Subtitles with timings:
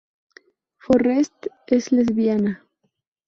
[0.79, 2.63] Forrest es lesbiana.